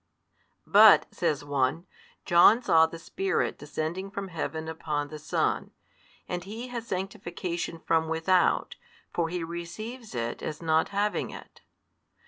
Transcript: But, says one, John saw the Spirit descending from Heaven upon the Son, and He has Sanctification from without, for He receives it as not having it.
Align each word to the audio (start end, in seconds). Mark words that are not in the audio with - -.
But, 0.65 1.05
says 1.13 1.45
one, 1.45 1.85
John 2.25 2.63
saw 2.63 2.87
the 2.87 2.97
Spirit 2.97 3.59
descending 3.59 4.09
from 4.09 4.29
Heaven 4.29 4.67
upon 4.67 5.09
the 5.09 5.19
Son, 5.19 5.69
and 6.27 6.43
He 6.43 6.69
has 6.69 6.87
Sanctification 6.87 7.77
from 7.77 8.07
without, 8.07 8.77
for 9.13 9.29
He 9.29 9.43
receives 9.43 10.15
it 10.15 10.41
as 10.41 10.59
not 10.59 10.89
having 10.89 11.29
it. 11.29 11.61